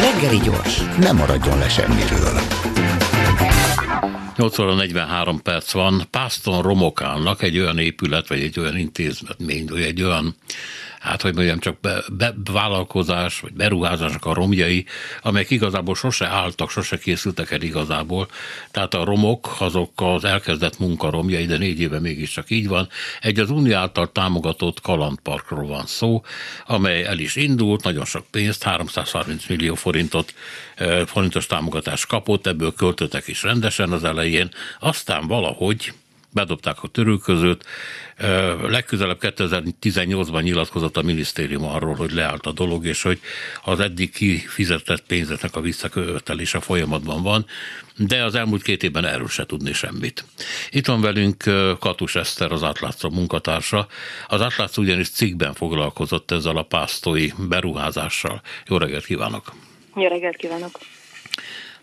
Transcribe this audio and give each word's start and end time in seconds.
Reggeli 0.00 0.38
gyors, 0.38 0.82
nem 0.98 1.16
maradjon 1.16 1.58
le 1.58 1.68
semmiről. 1.68 2.40
8 4.38 4.58
óra 4.58 4.74
43 4.74 5.42
perc 5.42 5.72
van. 5.72 6.02
Pászton 6.10 6.62
Romokálnak 6.62 7.42
egy 7.42 7.58
olyan 7.58 7.78
épület, 7.78 8.28
vagy 8.28 8.40
egy 8.40 8.58
olyan 8.58 8.76
intézmény, 8.76 9.66
vagy 9.66 9.82
egy 9.82 10.02
olyan 10.02 10.36
hát 11.00 11.22
hogy 11.22 11.34
mondjam, 11.34 11.58
csak 11.58 11.80
be, 11.80 12.02
be, 12.12 12.34
vagy 13.40 13.52
beruházásnak 13.52 14.24
a 14.24 14.34
romjai, 14.34 14.84
amelyek 15.22 15.50
igazából 15.50 15.94
sose 15.94 16.26
álltak, 16.26 16.70
sose 16.70 16.98
készültek 16.98 17.50
el 17.50 17.62
igazából. 17.62 18.28
Tehát 18.70 18.94
a 18.94 19.04
romok, 19.04 19.56
azok 19.58 19.92
az 19.94 20.24
elkezdett 20.24 20.78
munka 20.78 21.10
romjai, 21.10 21.46
de 21.46 21.56
négy 21.56 21.80
éve 21.80 22.00
mégiscsak 22.00 22.50
így 22.50 22.68
van. 22.68 22.88
Egy 23.20 23.38
az 23.38 23.50
Unió 23.50 23.76
által 23.76 24.12
támogatott 24.12 24.80
kalandparkról 24.80 25.66
van 25.66 25.86
szó, 25.86 26.22
amely 26.66 27.04
el 27.04 27.18
is 27.18 27.36
indult, 27.36 27.84
nagyon 27.84 28.04
sok 28.04 28.24
pénzt, 28.30 28.62
330 28.62 29.46
millió 29.46 29.74
forintot, 29.74 30.34
forintos 31.06 31.46
támogatást 31.46 32.06
kapott, 32.06 32.46
ebből 32.46 32.74
költöttek 32.74 33.28
is 33.28 33.42
rendesen 33.42 33.92
az 33.92 34.04
elején, 34.04 34.27
aztán 34.80 35.26
valahogy 35.26 35.92
bedobták 36.30 36.82
a 36.82 36.88
törülközőt. 36.88 37.64
Legközelebb 38.62 39.18
2018-ban 39.20 40.42
nyilatkozott 40.42 40.96
a 40.96 41.02
minisztérium 41.02 41.64
arról, 41.64 41.94
hogy 41.94 42.12
leállt 42.12 42.46
a 42.46 42.52
dolog, 42.52 42.86
és 42.86 43.02
hogy 43.02 43.20
az 43.64 43.80
eddig 43.80 44.10
kifizetett 44.10 45.02
pénzeknek 45.06 45.56
a 45.56 45.60
visszakövetelése 45.60 46.60
folyamatban 46.60 47.22
van, 47.22 47.46
de 47.96 48.24
az 48.24 48.34
elmúlt 48.34 48.62
két 48.62 48.82
évben 48.82 49.04
erről 49.04 49.28
se 49.28 49.46
tudni 49.46 49.72
semmit. 49.72 50.24
Itt 50.70 50.86
van 50.86 51.00
velünk 51.00 51.44
Katus 51.78 52.14
Eszter, 52.14 52.52
az 52.52 52.62
átlátszó 52.62 53.10
munkatársa. 53.10 53.86
Az 54.26 54.40
átlátszó 54.40 54.82
ugyanis 54.82 55.10
cikkben 55.10 55.54
foglalkozott 55.54 56.30
ezzel 56.30 56.56
a 56.56 56.62
pásztói 56.62 57.28
beruházással. 57.48 58.42
Jó 58.66 58.76
reggelt 58.76 59.04
kívánok! 59.04 59.52
Jó 59.94 60.08
reggelt 60.08 60.36
kívánok! 60.36 60.78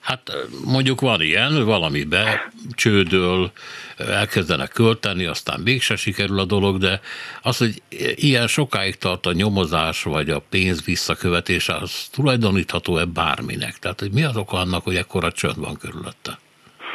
Hát 0.06 0.32
mondjuk 0.66 1.02
van 1.02 1.22
ilyen, 1.22 1.66
valamibe 1.66 2.52
csődöl, 2.72 3.52
elkezdenek 3.98 4.70
költeni, 4.70 5.26
aztán 5.26 5.60
mégse 5.60 5.96
sikerül 5.96 6.40
a 6.40 6.46
dolog, 6.46 6.78
de 6.78 7.02
az, 7.42 7.58
hogy 7.58 7.82
ilyen 8.16 8.48
sokáig 8.48 8.98
tart 8.98 9.26
a 9.26 9.32
nyomozás, 9.32 10.04
vagy 10.04 10.30
a 10.30 10.40
pénz 10.50 10.84
visszakövetése, 10.84 11.76
az 11.76 12.08
tulajdonítható-e 12.12 13.06
bárminek? 13.06 13.80
Tehát, 13.80 14.00
hogy 14.00 14.12
mi 14.12 14.24
az 14.24 14.36
oka 14.36 14.58
annak, 14.58 14.84
hogy 14.84 14.96
ekkora 14.96 15.32
csönd 15.32 15.58
van 15.58 15.78
körülötte? 15.78 16.40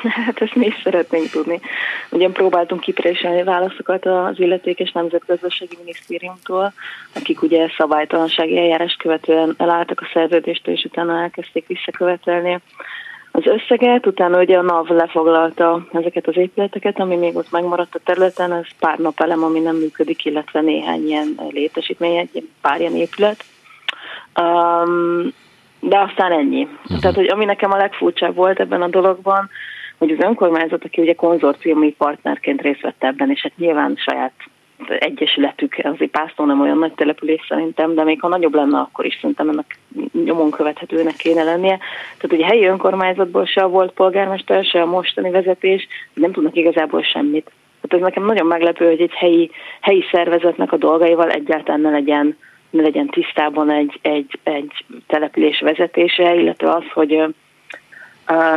Hát 0.27 0.41
ezt 0.41 0.55
mi 0.55 0.67
is 0.67 0.81
szeretnénk 0.83 1.31
tudni. 1.31 1.61
Ugyan 2.11 2.33
próbáltunk 2.33 2.81
kipréselni 2.81 3.43
válaszokat 3.43 4.07
az 4.07 4.39
illetékes 4.41 4.93
nemzetgazdasági 4.93 5.77
minisztériumtól, 5.79 6.73
akik 7.15 7.43
ugye 7.43 7.69
szabálytalansági 7.77 8.59
eljárás 8.59 8.97
követően 8.99 9.55
elálltak 9.59 10.01
a 10.01 10.11
szerződéstől, 10.13 10.75
és 10.75 10.85
utána 10.85 11.23
elkezdték 11.23 11.67
visszakövetelni 11.67 12.61
az 13.33 13.47
összeget, 13.47 14.07
utána 14.07 14.39
ugye 14.39 14.59
a 14.59 14.63
NAV 14.63 14.89
lefoglalta 14.89 15.87
ezeket 15.93 16.27
az 16.27 16.37
épületeket, 16.37 17.01
ami 17.01 17.17
még 17.17 17.37
ott 17.37 17.51
megmaradt 17.51 17.95
a 17.95 18.01
területen, 18.05 18.53
ez 18.53 18.67
pár 18.79 18.99
napelem, 18.99 19.45
ami 19.45 19.61
nem 19.61 19.77
működik, 19.77 20.25
illetve 20.25 20.61
néhány 20.61 21.07
ilyen 21.07 21.41
létesítmény, 21.51 22.17
egy 22.17 22.49
pár 22.61 22.81
ilyen 22.81 22.97
épület. 22.97 23.45
Um, 24.41 25.33
de 25.81 25.99
aztán 25.99 26.33
ennyi. 26.33 26.63
Uh-huh. 26.63 26.99
Tehát, 26.99 27.17
hogy 27.17 27.29
ami 27.29 27.45
nekem 27.45 27.73
a 27.73 27.77
legfurcsább 27.77 28.35
volt 28.35 28.61
ebben 28.61 28.83
a 28.83 28.89
dologban, 28.89 29.51
hogy 30.01 30.11
az 30.11 30.25
önkormányzat, 30.25 30.85
aki 30.85 31.01
ugye 31.01 31.15
konzorciumi 31.15 31.95
partnerként 31.99 32.61
részt 32.61 32.81
vett 32.81 33.05
ebben, 33.05 33.31
és 33.31 33.41
hát 33.41 33.57
nyilván 33.57 33.97
saját 33.97 34.33
egyesületük, 34.89 35.77
azért 35.83 36.11
Pásztó 36.11 36.45
nem 36.45 36.61
olyan 36.61 36.79
nagy 36.79 36.93
település 36.93 37.47
szerintem, 37.49 37.95
de 37.95 38.05
még 38.05 38.21
ha 38.21 38.29
nagyobb 38.29 38.55
lenne, 38.55 38.79
akkor 38.79 39.05
is 39.05 39.19
szerintem 39.21 39.49
ennek 39.49 39.79
nyomon 40.25 40.51
követhetőnek 40.51 41.17
kéne 41.17 41.43
lennie. 41.43 41.79
Tehát 42.17 42.33
ugye 42.33 42.47
helyi 42.47 42.65
önkormányzatból 42.65 43.45
se 43.45 43.65
volt 43.65 43.93
polgármester, 43.93 44.65
se 44.65 44.83
a 44.83 44.87
mostani 44.87 45.31
vezetés, 45.31 45.87
nem 46.15 46.33
tudnak 46.33 46.57
igazából 46.57 47.03
semmit. 47.03 47.51
Tehát 47.81 47.97
ez 47.97 48.01
nekem 48.01 48.25
nagyon 48.25 48.47
meglepő, 48.47 48.87
hogy 48.87 49.01
egy 49.01 49.15
helyi, 49.15 49.51
helyi 49.81 50.05
szervezetnek 50.13 50.73
a 50.73 50.77
dolgaival 50.77 51.31
egyáltalán 51.31 51.81
ne 51.81 51.91
legyen, 51.91 52.37
ne 52.71 52.83
legyen 52.83 53.07
tisztában 53.07 53.71
egy, 53.71 53.99
egy, 54.03 54.39
egy 54.43 54.85
település 55.07 55.61
vezetése, 55.61 56.35
illetve 56.35 56.71
az, 56.71 56.85
hogy 56.93 57.35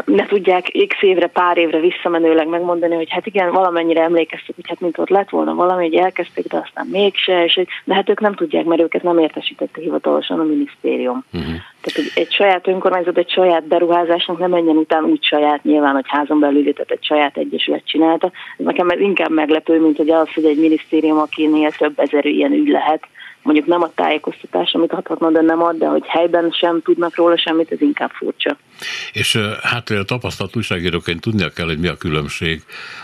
ne 0.06 0.26
tudják 0.26 0.72
x 0.88 1.02
évre, 1.02 1.28
pár 1.28 1.58
évre 1.58 1.80
visszamenőleg 1.80 2.48
megmondani, 2.48 2.96
hogy 2.96 3.10
hát 3.10 3.26
igen, 3.26 3.52
valamennyire 3.52 4.02
emlékeztek, 4.02 4.56
hogy 4.56 4.68
hát 4.68 4.80
mint 4.80 4.98
ott 4.98 5.10
lett 5.10 5.30
volna 5.30 5.54
valami, 5.54 5.84
hogy 5.84 5.96
elkezdték, 5.96 6.48
de 6.48 6.58
aztán 6.58 6.88
mégse, 6.92 7.44
és 7.44 7.60
de 7.84 7.94
hát 7.94 8.10
ők 8.10 8.20
nem 8.20 8.34
tudják, 8.34 8.66
mert 8.66 8.82
őket 8.82 9.04
nem 9.04 9.18
értesítette 9.18 9.82
hivatalosan 9.82 10.40
a 10.40 10.44
minisztérium. 10.44 11.24
Uh-huh. 11.34 11.54
Tehát 11.82 11.96
hogy 11.96 12.12
egy 12.16 12.32
saját 12.32 12.68
önkormányzat, 12.68 13.18
egy 13.18 13.30
saját 13.30 13.64
beruházásnak 13.64 14.40
nem 14.40 14.50
menjen 14.50 14.78
után 14.78 15.04
úgy 15.04 15.24
saját, 15.24 15.64
nyilván, 15.64 15.94
hogy 15.94 16.06
házon 16.08 16.40
belül, 16.40 16.74
tehát 16.74 16.92
egy 16.92 17.04
saját 17.04 17.38
egyesület 17.38 17.86
csinálta. 17.86 18.32
Ez 18.58 18.66
nekem 18.66 18.90
ez 18.90 19.00
inkább 19.00 19.32
meglepő, 19.32 19.82
mint 19.82 19.98
hogy 19.98 20.10
az, 20.10 20.34
hogy 20.34 20.46
egy 20.46 20.60
minisztérium, 20.60 21.18
akinél 21.18 21.72
több 21.72 22.00
ezer 22.00 22.26
ilyen 22.26 22.52
ügy 22.52 22.68
lehet, 22.68 23.08
mondjuk 23.44 23.68
nem 23.68 23.82
a 23.82 23.92
tájékoztatás, 23.96 24.74
amit 24.74 24.92
adhatna, 24.92 25.32
de 25.32 25.42
nem 25.42 25.62
ad, 25.64 25.78
de 25.78 25.88
hogy 25.88 26.06
helyben 26.06 26.52
sem 26.52 26.82
tudnak 26.82 27.16
róla 27.16 27.38
semmit, 27.38 27.72
ez 27.72 27.82
inkább 27.82 28.12
furcsa. 28.12 28.58
És 29.14 29.38
hát 29.62 29.90
a 29.90 30.04
tapasztalt 30.04 30.56
újságíróként 30.56 31.22
tudnia 31.22 31.50
kell, 31.50 31.66
hogy 31.66 31.80
mi 31.80 31.88
a 31.88 31.98
különbség 31.98 32.62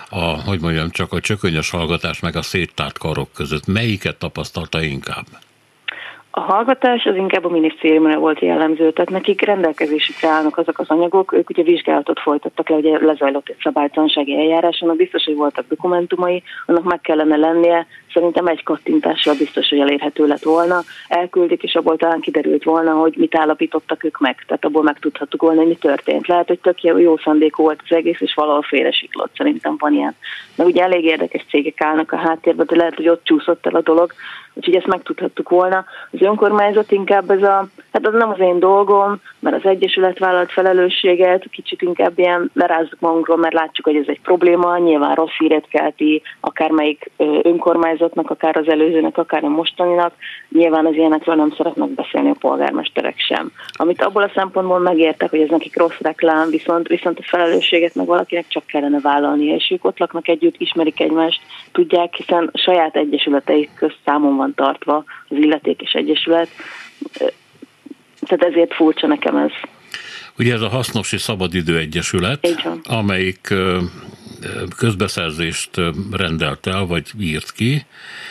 a, 0.10 0.20
hogy 0.20 0.62
mondjam, 0.62 0.90
csak 0.90 1.14
a 1.14 1.20
csökönyös 1.20 1.70
hallgatás 1.70 2.20
meg 2.20 2.36
a 2.36 2.42
széttárt 2.42 2.98
karok 2.98 3.30
között. 3.34 3.68
Melyiket 3.68 4.18
tapasztalta 4.18 4.82
inkább? 4.82 5.26
A 6.32 6.40
hallgatás 6.40 7.06
az 7.06 7.16
inkább 7.16 7.46
a 7.46 7.50
minisztériumra 7.50 8.20
volt 8.20 8.40
jellemző, 8.40 8.92
tehát 8.92 9.10
nekik 9.10 9.42
rendelkezésükre 9.42 10.28
állnak 10.28 10.58
azok 10.58 10.80
az 10.80 10.90
anyagok, 10.90 11.34
ők 11.34 11.50
ugye 11.50 11.64
vizsgálatot 11.64 12.20
folytattak 12.20 12.70
le, 12.70 12.76
ugye 12.76 13.06
lezajlott 13.06 13.50
egy 13.50 13.58
szabálytalansági 13.64 14.38
eljárás, 14.38 14.82
annak 14.82 14.96
biztos, 14.96 15.24
hogy 15.24 15.36
voltak 15.36 15.66
dokumentumai, 15.70 16.44
annak 16.66 16.84
meg 16.84 17.02
kellene 17.02 17.36
lennie, 17.36 17.88
szerintem 18.14 18.48
egy 18.48 18.64
kattintással 18.64 19.36
biztos, 19.36 19.70
hogy 19.70 19.80
elérhető 19.80 20.28
lett 20.28 20.44
volna, 20.44 20.82
elküldik, 21.08 21.64
és 21.64 21.76
abból 21.76 21.98
talán 21.98 22.20
kiderült 22.20 22.64
volna, 22.64 22.94
hogy 22.94 23.14
mit 23.18 23.36
állapítottak 23.36 24.04
ők 24.04 24.18
meg, 24.18 24.44
tehát 24.48 24.66
abból 24.66 24.84
megtudhattuk 24.84 25.42
volna, 25.42 25.60
hogy 25.60 25.68
mi 25.68 25.76
történt. 25.76 26.28
Lehet, 26.28 26.48
hogy 26.48 26.60
tök 26.60 26.84
jó, 26.84 27.18
szándék 27.18 27.56
volt 27.56 27.82
az 27.90 27.96
egész, 27.96 28.22
és 28.22 28.34
valahol 28.34 28.62
félresiklott, 28.62 29.32
szerintem 29.36 29.76
van 29.80 29.94
ilyen. 29.94 30.16
De 30.56 30.64
ugye 30.64 30.84
elég 30.84 31.04
érdekes 31.04 31.46
cégek 31.50 31.82
állnak 31.82 32.12
a 32.12 32.18
háttérben, 32.18 32.66
de 32.66 32.76
lehet, 32.76 32.96
hogy 32.96 33.10
ott 33.10 33.24
csúszott 33.24 33.66
el 33.66 33.76
a 33.76 33.82
dolog, 33.82 34.14
úgyhogy 34.54 34.76
ezt 34.76 34.88
megtudhattuk 34.88 35.50
volna. 35.50 35.86
Az 36.12 36.22
önkormányzat 36.22 36.92
inkább 36.92 37.30
ez 37.30 37.44
a, 37.44 37.68
hát 37.94 38.08
az 38.08 38.14
nem 38.14 38.30
az 38.30 38.40
én 38.40 38.60
dolgom, 38.60 39.22
mert 39.40 39.56
az 39.56 39.70
Egyesület 39.70 40.20
vállalt 40.20 40.52
felelősséget, 40.52 41.50
kicsit 41.52 41.82
inkább 41.82 42.20
ilyen 42.20 42.52
lerázzuk 42.54 43.00
magunkról, 43.00 43.38
mert 43.38 43.54
látjuk, 43.54 43.86
hogy 43.86 43.96
ez 43.96 44.08
egy 44.08 44.22
probléma, 44.22 44.78
nyilván 44.78 45.16
rossz 45.16 45.38
híret 45.38 45.68
kelti, 45.68 46.22
akármelyik 46.40 47.12
önkormányzatnak, 48.00 48.30
akár 48.30 48.58
az 48.58 48.68
előzőnek, 48.68 49.18
akár 49.18 49.44
a 49.44 49.50
mostaninak, 49.50 50.14
nyilván 50.50 50.86
az 50.86 50.94
ilyenekről 50.94 51.36
nem 51.36 51.54
szeretnek 51.58 51.90
beszélni 51.90 52.30
a 52.30 52.36
polgármesterek 52.40 53.20
sem. 53.20 53.52
Amit 53.72 54.02
abból 54.02 54.24
a 54.24 54.32
szempontból 54.36 54.80
megértek, 54.80 55.30
hogy 55.30 55.42
ez 55.42 55.50
nekik 55.50 55.78
rossz 55.78 56.00
reklám, 56.00 56.50
viszont, 56.50 56.88
viszont 56.88 57.20
a 57.20 57.24
felelősséget 57.24 57.96
meg 57.96 58.06
valakinek 58.06 58.48
csak 58.48 58.66
kellene 58.66 59.00
vállalni, 59.00 59.46
és 59.46 59.70
ők 59.72 59.86
ott 59.86 60.00
laknak 60.00 60.28
együtt, 60.28 60.56
ismerik 60.58 61.00
egymást, 61.00 61.42
tudják, 61.72 62.14
hiszen 62.14 62.52
saját 62.54 62.96
egyesületeik 62.96 63.70
közt 63.76 63.98
számon 64.06 64.36
van 64.36 64.54
tartva 64.56 65.04
az 65.30 65.38
illetékes 65.38 65.94
egyesület, 65.94 66.50
tehát 68.20 68.54
ezért 68.54 68.74
furcsa 68.74 69.08
nekem 69.08 69.36
ez. 69.38 69.52
Ugye 70.38 70.54
ez 70.54 70.62
a 70.62 70.70
Hasznosi 70.70 71.18
Szabadidő 71.18 71.78
Egyesület, 71.78 72.48
amelyik 72.84 73.54
közbeszerzést 74.78 75.70
rendelt 76.12 76.68
el, 76.68 76.86
vagy 76.86 77.06
írt 77.20 77.52
ki, 77.52 77.86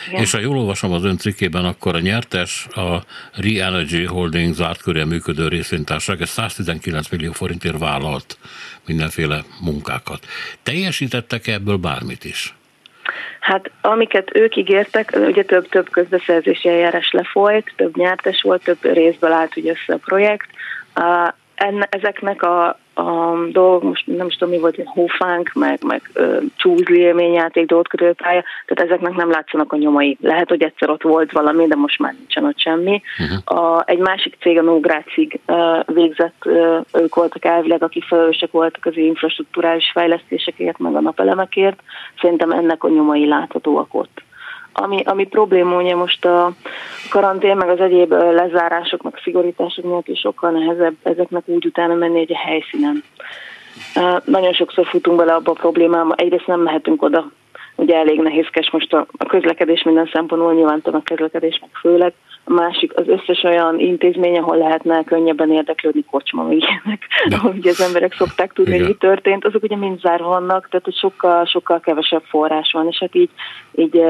Igen. 0.09 0.21
és 0.21 0.31
ha 0.31 0.39
jól 0.39 0.57
olvasom 0.57 0.91
az 0.91 1.03
ön 1.03 1.17
cikkében, 1.17 1.65
akkor 1.65 1.95
a 1.95 1.99
nyertes 1.99 2.67
a 2.75 2.97
Re-Energy 3.33 4.05
Holding 4.05 4.53
zárt 4.53 4.81
körül 4.81 5.05
működő 5.05 5.47
részvénytársaság, 5.47 6.21
ez 6.21 6.29
119 6.29 7.09
millió 7.09 7.31
forintért 7.31 7.79
vállalt 7.79 8.37
mindenféle 8.85 9.43
munkákat. 9.61 10.25
Teljesítettek 10.63 11.47
ebből 11.47 11.77
bármit 11.77 12.23
is? 12.23 12.53
Hát 13.39 13.71
amiket 13.81 14.35
ők 14.35 14.55
ígértek, 14.55 15.17
ugye 15.27 15.43
több-több 15.43 15.89
közbeszerzési 15.89 16.69
eljárás 16.69 17.11
lefolyt, 17.11 17.73
több 17.75 17.97
nyertes 17.97 18.41
volt, 18.41 18.63
több 18.63 18.77
részből 18.81 19.31
állt 19.31 19.57
ugye 19.57 19.71
össze 19.71 19.93
a 19.93 19.97
projekt. 19.97 20.49
Enne, 21.55 21.87
ezeknek 21.89 22.41
a 22.41 22.79
a 22.99 23.47
dolgok, 23.51 23.83
most 23.83 24.07
nem 24.07 24.27
is 24.27 24.35
tudom 24.35 24.53
mi 24.53 24.59
volt, 24.59 24.81
hófánk, 24.85 25.51
meg, 25.53 25.79
meg 25.83 26.01
csúzli 26.55 26.99
élményjáték, 26.99 27.65
dolgot 27.65 28.15
pálya, 28.15 28.43
tehát 28.65 28.91
ezeknek 28.91 29.15
nem 29.15 29.29
látszanak 29.29 29.73
a 29.73 29.77
nyomai. 29.77 30.17
Lehet, 30.21 30.49
hogy 30.49 30.63
egyszer 30.63 30.89
ott 30.89 31.01
volt 31.01 31.31
valami, 31.31 31.67
de 31.67 31.75
most 31.75 31.99
már 31.99 32.13
nincsen 32.17 32.45
ott 32.45 32.59
semmi. 32.59 33.01
Uh-huh. 33.19 33.63
A, 33.63 33.83
egy 33.85 33.97
másik 33.97 34.37
cég, 34.41 34.57
a 34.57 34.61
Nógrácig 34.61 35.39
végzett, 35.85 36.45
uh, 36.45 36.77
ők 36.93 37.15
voltak 37.15 37.45
elvileg, 37.45 37.83
akik 37.83 38.03
felelősek 38.03 38.51
voltak 38.51 38.85
az 38.85 38.97
infrastruktúrális 38.97 39.91
fejlesztésekért, 39.93 40.77
meg 40.77 40.95
a 40.95 41.01
napelemekért. 41.01 41.79
Szerintem 42.21 42.51
ennek 42.51 42.83
a 42.83 42.89
nyomai 42.89 43.27
láthatóak 43.27 43.93
ott. 43.93 44.21
Ami, 44.81 45.01
ami 45.05 45.25
probléma 45.27 45.75
ugye 45.75 45.95
most 45.95 46.25
a 46.25 46.51
karantén, 47.09 47.57
meg 47.57 47.69
az 47.69 47.79
egyéb 47.79 48.11
lezárások, 48.11 49.01
meg 49.01 49.19
szigorítások 49.23 49.85
miatt 49.85 50.07
is 50.07 50.19
sokkal 50.19 50.51
nehezebb 50.51 50.95
ezeknek 51.03 51.43
úgy 51.45 51.65
utána 51.65 51.93
menni 51.93 52.19
egy 52.19 52.31
helyszínen. 52.31 53.03
Nagyon 54.25 54.53
sokszor 54.53 54.85
futunk 54.85 55.17
bele 55.17 55.33
abba 55.33 55.51
a 55.51 55.59
problémába, 55.59 56.13
egyrészt 56.15 56.47
nem 56.47 56.59
mehetünk 56.59 57.01
oda, 57.01 57.31
ugye 57.79 57.95
elég 57.95 58.19
nehézkes 58.19 58.71
most 58.71 58.93
a, 58.93 59.05
a 59.17 59.25
közlekedés 59.25 59.83
minden 59.83 60.09
szempontból, 60.13 60.53
nyilván 60.53 60.81
a 60.83 61.03
közlekedés 61.03 61.59
meg 61.61 61.69
főleg, 61.81 62.13
a 62.43 62.53
másik 62.53 62.93
az 62.95 63.07
összes 63.07 63.43
olyan 63.43 63.79
intézmény, 63.79 64.37
ahol 64.37 64.57
lehetne 64.57 65.03
könnyebben 65.03 65.51
érdeklődni, 65.51 66.03
kocsma, 66.11 66.43
meg 66.43 66.57
ilyenek, 66.57 67.07
ahol 67.29 67.53
ugye 67.57 67.69
az 67.69 67.81
emberek 67.81 68.13
szokták 68.13 68.53
tudni, 68.53 68.77
hogy 68.77 68.87
mi 68.87 68.93
történt, 68.93 69.45
azok 69.45 69.63
ugye 69.63 69.75
mind 69.75 69.99
zárva 69.99 70.27
vannak, 70.27 70.67
tehát 70.69 70.85
hogy 70.85 70.95
sokkal, 70.95 71.45
sokkal 71.45 71.79
kevesebb 71.79 72.23
forrás 72.23 72.71
van, 72.71 72.87
és 72.87 72.97
hát 72.99 73.15
így, 73.15 73.29
így 73.75 74.01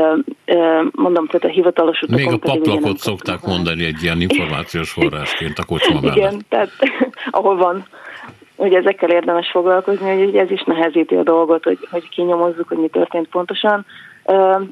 mondom, 0.92 1.27
tehát 1.27 1.44
a 1.44 1.48
hivatalos 1.48 2.01
utakon... 2.01 2.24
Még 2.24 2.33
a 2.33 2.38
paplakot 2.38 2.98
szokták 2.98 3.42
mondani 3.42 3.86
egy 3.86 4.04
ilyen 4.04 4.22
információs 4.22 4.92
forrásként 4.92 5.57
a 5.57 5.65
kocsma 5.65 6.00
mellett. 6.01 6.15
Igen, 6.15 6.42
tehát 6.50 6.72
ahol 7.31 7.56
van 7.56 7.86
hogy 8.59 8.73
ezekkel 8.73 9.09
érdemes 9.09 9.50
foglalkozni, 9.51 10.23
hogy 10.23 10.35
ez 10.35 10.51
is 10.51 10.63
nehezíti 10.63 11.15
a 11.15 11.23
dolgot, 11.23 11.63
hogy, 11.63 11.77
hogy 11.91 12.09
kinyomozzuk, 12.09 12.67
hogy 12.67 12.77
mi 12.77 12.88
történt 12.88 13.27
pontosan. 13.27 13.85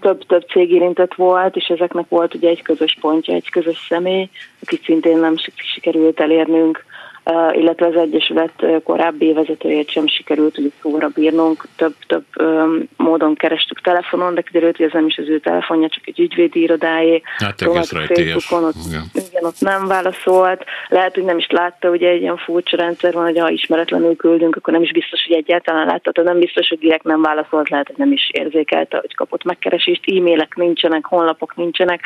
Több, 0.02 0.26
több 0.26 0.46
cég 0.50 0.72
érintett 0.72 1.14
volt, 1.14 1.56
és 1.56 1.66
ezeknek 1.66 2.06
volt 2.10 2.34
ugye 2.34 2.50
egy 2.50 2.62
közös 2.62 2.98
pontja, 3.02 3.34
egy 3.34 3.50
közös 3.50 3.86
személy, 3.90 4.30
akit 4.62 4.84
szintén 4.84 5.18
nem 5.18 5.36
sikerült 5.56 6.20
elérnünk 6.20 6.86
illetve 7.52 7.86
az 7.86 7.96
Egyesület 7.96 8.66
korábbi 8.84 9.34
vezetőjét 9.34 9.90
sem 9.90 10.08
sikerült 10.08 10.58
ugye 10.58 10.70
szóra 10.82 11.08
bírnunk. 11.08 11.66
Több, 11.76 11.94
több 12.08 12.26
módon 12.98 13.36
kerestük 13.36 13.82
telefonon, 13.82 14.34
de 14.34 14.42
kiderült, 14.42 14.78
hogy 14.78 14.86
ez 14.86 14.92
nem 14.92 15.06
is 15.06 15.18
az 15.18 15.30
ő 15.30 15.40
telefonja, 15.40 15.90
csak 15.90 16.08
egy 16.08 16.20
ügyvédi 16.20 16.62
irodájé. 16.62 17.22
Hát 17.38 17.62
egész 17.62 17.90
Facebookon, 17.90 18.64
ott, 18.64 18.76
igen. 18.88 19.04
igen. 19.30 19.44
ott 19.44 19.60
nem 19.60 19.88
válaszolt. 19.88 20.64
Lehet, 20.88 21.14
hogy 21.14 21.24
nem 21.24 21.38
is 21.38 21.48
látta, 21.50 21.90
ugye 21.90 22.10
egy 22.10 22.22
ilyen 22.22 22.38
furcsa 22.38 22.78
rendszer 22.78 23.14
van, 23.14 23.24
hogy 23.24 23.40
ha 23.40 23.50
ismeretlenül 23.50 24.16
küldünk, 24.16 24.56
akkor 24.56 24.74
nem 24.74 24.82
is 24.82 24.92
biztos, 24.92 25.26
hogy 25.28 25.36
egyáltalán 25.36 25.86
látta, 25.86 26.12
tehát 26.12 26.30
nem 26.30 26.40
biztos, 26.40 26.68
hogy 26.68 26.80
direkt 26.80 27.04
nem 27.04 27.22
válaszolt, 27.22 27.70
lehet, 27.70 27.88
hogy 27.88 27.98
nem 27.98 28.12
is 28.12 28.30
érzékelte, 28.34 28.98
hogy 28.98 29.16
kapott 29.16 29.44
megkeresést, 29.44 30.02
e-mailek 30.06 30.56
nincsenek, 30.56 31.06
honlapok 31.06 31.56
nincsenek 31.56 32.02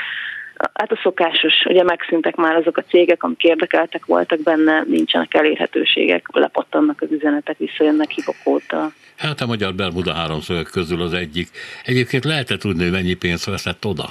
Hát 0.73 0.91
a 0.91 0.99
szokásos, 1.03 1.53
ugye 1.65 1.83
megszűntek 1.83 2.35
már 2.35 2.55
azok 2.55 2.77
a 2.77 2.83
cégek, 2.83 3.23
amik 3.23 3.43
érdekeltek 3.43 4.05
voltak 4.05 4.39
benne, 4.39 4.83
nincsenek 4.87 5.33
elérhetőségek, 5.33 6.27
lepattannak 6.31 7.01
az 7.01 7.11
üzenetek, 7.11 7.57
visszajönnek 7.57 8.09
hibokóta. 8.09 8.91
Hát 9.17 9.41
a 9.41 9.45
Magyar 9.45 9.73
Bermuda 9.73 10.13
háromszögek 10.13 10.67
közül 10.71 11.01
az 11.01 11.13
egyik. 11.13 11.49
Egyébként 11.85 12.23
lehet 12.23 12.57
tudni, 12.59 12.83
hogy 12.83 12.91
mennyi 12.91 13.13
pénzt 13.13 13.45
veszett 13.45 13.85
oda? 13.85 14.05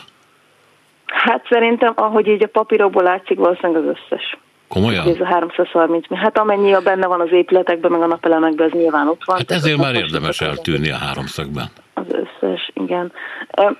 Hát 1.06 1.46
szerintem, 1.48 1.92
ahogy 1.96 2.26
így 2.26 2.42
a 2.42 2.48
papírokból 2.48 3.02
látszik, 3.02 3.38
valószínűleg 3.38 3.82
az 3.82 3.96
összes. 3.96 4.38
Komolyan? 4.68 5.08
Ez 5.08 5.20
a 5.20 5.26
330 5.26 6.08
mi. 6.08 6.16
Hát 6.16 6.38
amennyi 6.38 6.72
a 6.72 6.80
benne 6.80 7.06
van 7.06 7.20
az 7.20 7.32
épületekben, 7.32 7.90
meg 7.90 8.00
a 8.00 8.06
napelemekben, 8.06 8.66
az 8.66 8.72
nyilván 8.72 9.08
ott 9.08 9.24
van. 9.24 9.36
Hát 9.36 9.50
ezért 9.50 9.76
már 9.76 9.94
érdemes 9.94 10.40
eltűnni 10.40 10.90
a 10.90 10.96
háromszögben. 10.96 11.66
Az 11.94 12.06
összes, 12.08 12.70
igen. 12.74 13.12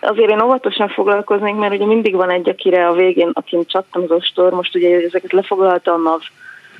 Azért 0.00 0.30
én 0.30 0.42
óvatosan 0.42 0.88
foglalkoznék, 0.88 1.54
mert 1.54 1.74
ugye 1.74 1.86
mindig 1.86 2.14
van 2.14 2.30
egy, 2.30 2.48
akire 2.48 2.88
a 2.88 2.92
végén, 2.92 3.30
akin 3.32 3.66
csattam 3.66 4.02
az 4.02 4.10
ostor, 4.10 4.52
most 4.52 4.74
ugye 4.74 4.96
ezeket 4.96 5.32
lefoglalta 5.32 5.92
a 5.92 5.96
NAV, 5.96 6.20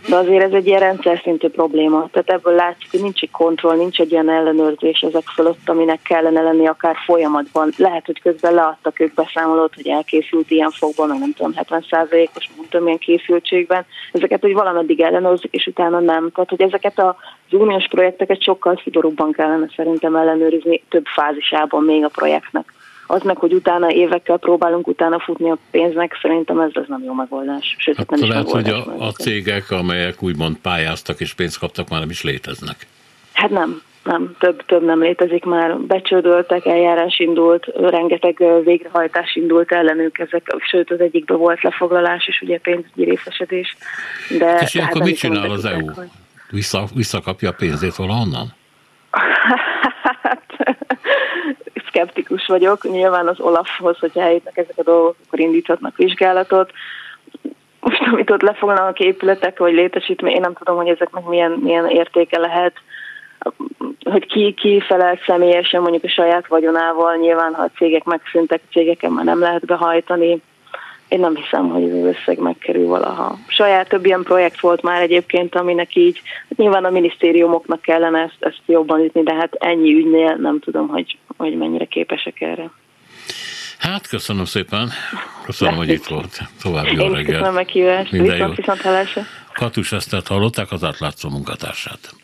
de 0.09 0.17
azért 0.17 0.43
ez 0.43 0.53
egy 0.53 0.67
ilyen 0.67 0.81
rendszer 0.81 1.21
szintű 1.23 1.49
probléma. 1.49 2.09
Tehát 2.13 2.31
ebből 2.31 2.55
látszik, 2.55 2.91
hogy 2.91 3.01
nincs 3.03 3.23
egy 3.23 3.31
kontroll, 3.31 3.77
nincs 3.77 4.01
egy 4.01 4.11
ilyen 4.11 4.31
ellenőrzés 4.31 5.01
ezek 5.01 5.23
fölött, 5.35 5.69
aminek 5.69 6.03
kellene 6.03 6.43
lenni 6.43 6.67
akár 6.67 6.97
folyamatban. 7.05 7.73
Lehet, 7.77 8.07
hogy 8.07 8.21
közben 8.21 8.55
leadtak 8.55 9.01
ők 9.01 9.15
beszámolót, 9.15 9.75
hogy 9.75 9.89
elkészült 9.89 10.51
ilyen 10.51 10.71
fogban, 10.71 11.09
meg 11.09 11.19
nem 11.19 11.33
tudom, 11.33 11.53
70%-os, 11.57 12.51
nem 12.57 12.67
tudom, 12.69 12.85
milyen 12.85 12.99
készültségben. 12.99 13.85
Ezeket, 14.13 14.41
hogy 14.41 14.53
valameddig 14.53 15.01
ellenőrzik, 15.01 15.55
és 15.55 15.67
utána 15.67 15.99
nem. 15.99 16.31
Tehát, 16.35 16.51
hogy 16.51 16.63
ezeket 16.63 16.99
az 16.99 17.15
uniós 17.51 17.89
projekteket 17.89 18.43
sokkal 18.43 18.81
szigorúbban 18.83 19.33
kellene 19.33 19.67
szerintem 19.77 20.17
ellenőrizni 20.17 20.83
több 20.89 21.07
fázisában 21.07 21.85
még 21.85 22.05
a 22.05 22.09
projektnek 22.09 22.73
az 23.11 23.23
meg, 23.23 23.37
hogy 23.37 23.53
utána 23.53 23.93
évekkel 23.93 24.37
próbálunk 24.37 24.87
utána 24.87 25.19
futni 25.19 25.51
a 25.51 25.59
pénznek, 25.71 26.19
szerintem 26.23 26.61
ez, 26.61 26.71
ez 26.75 26.85
nem 26.87 27.03
jó 27.05 27.13
megoldás. 27.13 27.77
Sőt, 27.79 27.97
hát 27.97 28.11
nem 28.11 28.29
lehet, 28.29 28.51
hogy 28.51 28.69
a, 28.69 29.07
a 29.07 29.13
cégek, 29.13 29.71
amelyek 29.71 30.23
úgymond 30.23 30.57
pályáztak 30.57 31.21
és 31.21 31.35
pénzt 31.35 31.59
kaptak, 31.59 31.89
már 31.89 32.01
nem 32.01 32.11
is 32.11 32.23
léteznek. 32.23 32.87
Hát 33.33 33.51
nem, 33.51 33.83
nem, 34.05 34.37
több, 34.39 34.65
több 34.67 34.85
nem 34.85 35.01
létezik 35.01 35.45
már. 35.45 35.77
Becsődöltek, 35.79 36.67
eljárás 36.67 37.19
indult, 37.19 37.67
rengeteg 37.75 38.43
végrehajtás 38.65 39.35
indult 39.35 39.73
ellenük, 39.73 40.19
ezek, 40.19 40.57
sőt 40.71 40.91
az 40.91 41.01
egyikben 41.01 41.39
volt 41.39 41.63
lefoglalás 41.63 42.27
és 42.27 42.41
ugye 42.41 42.59
pénzügyi 42.59 43.05
részesedés. 43.05 43.77
De, 44.39 44.59
és 44.61 44.75
ilyenkor 44.75 45.03
mit 45.03 45.17
csinál 45.19 45.51
az 45.51 45.65
EU? 45.65 45.87
Vissza, 46.51 46.85
visszakapja 46.95 47.49
a 47.49 47.55
pénzét 47.59 47.95
valahonnan? 47.97 48.55
Hát 49.11 50.45
szkeptikus 51.91 52.47
vagyok. 52.47 52.91
Nyilván 52.91 53.29
az 53.29 53.41
Olafhoz, 53.41 53.99
hogyha 53.99 54.21
eljutnak 54.21 54.57
ezek 54.57 54.79
a 54.79 54.83
dolgok, 54.83 55.17
akkor 55.27 55.41
indíthatnak 55.41 55.97
vizsgálatot. 55.97 56.73
Most, 57.81 58.01
amit 58.13 58.31
ott 58.31 58.43
lefoglalnak 58.43 58.99
épületek 58.99 59.59
vagy 59.59 59.73
létesítmény, 59.73 60.35
én 60.35 60.41
nem 60.41 60.55
tudom, 60.55 60.77
hogy 60.77 60.89
ezeknek 60.89 61.25
milyen, 61.25 61.51
milyen 61.51 61.87
értéke 61.87 62.39
lehet 62.39 62.73
hogy 64.11 64.27
ki, 64.27 64.55
ki 64.55 64.81
felel 64.81 65.19
személyesen 65.27 65.81
mondjuk 65.81 66.05
a 66.05 66.09
saját 66.09 66.47
vagyonával, 66.47 67.17
nyilván 67.17 67.55
ha 67.55 67.63
a 67.63 67.71
cégek 67.77 68.05
megszűntek, 68.05 68.61
a 68.65 68.73
cégeken 68.73 69.13
már 69.13 69.25
nem 69.25 69.41
lehet 69.41 69.67
behajtani, 69.67 70.43
én 71.11 71.21
nem 71.21 71.35
hiszem, 71.37 71.69
hogy 71.69 71.83
ez 71.83 71.95
az 71.95 72.15
összeg 72.17 72.39
megkerül 72.39 72.87
valaha. 72.87 73.39
Saját 73.47 73.89
több 73.89 74.05
ilyen 74.05 74.23
projekt 74.23 74.61
volt 74.61 74.83
már 74.83 75.03
egyébként, 75.03 75.55
aminek 75.55 75.97
így, 75.97 76.21
hát 76.49 76.59
nyilván 76.59 76.85
a 76.85 76.91
minisztériumoknak 76.91 77.81
kellene 77.81 78.19
ezt, 78.21 78.37
ezt 78.39 78.63
jobban 78.67 79.01
ütni, 79.01 79.23
de 79.23 79.35
hát 79.35 79.55
ennyi 79.55 79.95
ügynél 79.95 80.35
nem 80.35 80.61
tudom, 80.61 80.89
hogy, 80.89 81.19
hogy 81.37 81.57
mennyire 81.57 81.85
képesek 81.85 82.41
erre. 82.41 82.71
Hát 83.79 84.09
köszönöm 84.09 84.45
szépen, 84.45 84.89
köszönöm, 85.45 85.77
hogy 85.77 85.89
itt 85.89 86.07
volt. 86.07 86.41
További 86.63 86.95
jó 86.95 87.03
reggel. 87.03 87.25
Köszönöm 87.25 87.49
a 87.49 87.51
meghívást, 87.51 88.11
viszont, 88.11 88.57
viszont 88.57 88.81
hallásra. 88.81 89.23
Katus 89.53 89.93
Esztert 89.93 90.27
hallották, 90.27 90.73
az 90.73 90.85
átlátszó 90.85 91.29
munkatársát. 91.29 92.15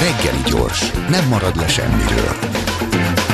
Reggeli 0.00 0.42
gyors, 0.50 0.90
nem 0.90 1.28
marad 1.28 1.56
le 1.56 1.68
semmiről. 1.68 3.25